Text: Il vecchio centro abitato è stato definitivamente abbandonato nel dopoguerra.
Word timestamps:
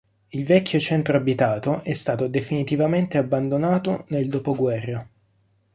Il 0.29 0.45
vecchio 0.45 0.79
centro 0.79 1.15
abitato 1.15 1.83
è 1.83 1.93
stato 1.93 2.27
definitivamente 2.27 3.19
abbandonato 3.19 4.05
nel 4.07 4.29
dopoguerra. 4.29 5.07